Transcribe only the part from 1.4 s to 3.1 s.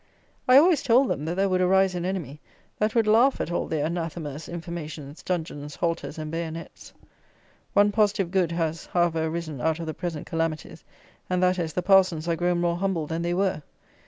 would arise an enemy, that would